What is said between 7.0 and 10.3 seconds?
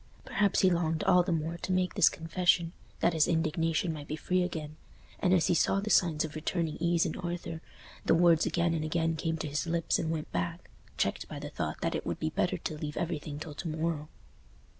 in Arthur, the words again and again came to his lips and